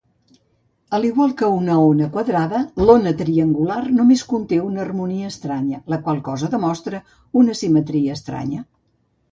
[0.97, 6.27] Al igual que una ona quadrada, l"ona triangular només conté una harmonia estranya, la qual
[6.31, 7.05] cosa demostra
[7.45, 8.67] una simetria estranya.